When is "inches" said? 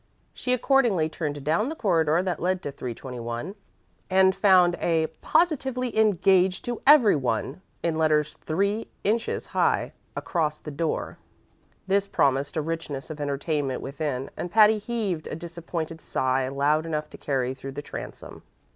9.03-9.45